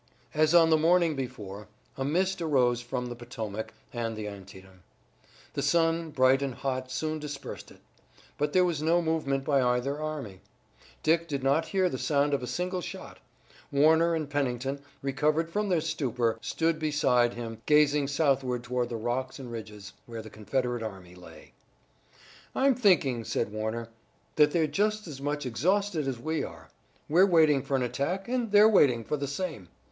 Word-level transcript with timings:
As 0.33 0.55
on 0.55 0.71
the 0.71 0.77
morning 0.79 1.15
before, 1.15 1.67
a 1.95 2.03
mist 2.03 2.41
arose 2.41 2.81
from 2.81 3.05
the 3.05 3.15
Potomac 3.15 3.71
and 3.93 4.15
the 4.15 4.27
Antietam. 4.27 4.81
The 5.53 5.61
sun, 5.61 6.09
bright 6.09 6.41
and 6.41 6.55
hot, 6.55 6.91
soon 6.91 7.19
dispersed 7.19 7.69
it. 7.69 7.81
But 8.35 8.51
there 8.51 8.65
was 8.65 8.81
no 8.81 9.03
movement 9.03 9.43
by 9.45 9.61
either 9.61 10.01
army. 10.01 10.41
Dick 11.03 11.27
did 11.27 11.43
not 11.43 11.67
hear 11.67 11.87
the 11.87 11.99
sound 11.99 12.33
of 12.33 12.41
a 12.41 12.47
single 12.47 12.81
shot. 12.81 13.19
Warner 13.71 14.15
and 14.15 14.27
Pennington, 14.27 14.81
recovered 15.03 15.51
from 15.51 15.69
their 15.69 15.81
stupor, 15.81 16.39
stood 16.41 16.79
beside 16.79 17.35
him 17.35 17.61
gazing 17.67 18.07
southward 18.07 18.63
toward 18.63 18.89
the 18.89 18.97
rocks 18.97 19.37
and 19.37 19.51
ridges, 19.51 19.93
where 20.07 20.23
the 20.23 20.31
Confederate 20.31 20.81
army 20.81 21.13
lay. 21.13 21.51
"I'm 22.55 22.73
thinking," 22.73 23.23
said 23.23 23.51
Warner, 23.51 23.87
"that 24.35 24.49
they're 24.49 24.65
just 24.65 25.05
as 25.05 25.21
much 25.21 25.45
exhausted 25.45 26.07
as 26.07 26.17
we 26.17 26.43
are. 26.43 26.69
We're 27.07 27.23
waiting 27.27 27.61
for 27.61 27.75
an 27.75 27.83
attack, 27.83 28.27
and 28.27 28.51
they're 28.51 28.67
waiting 28.67 29.03
for 29.03 29.15
the 29.15 29.27
same. 29.27 29.69